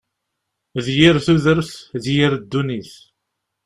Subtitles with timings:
[0.85, 1.71] D yir tudert!
[2.03, 2.91] D yir ddunit!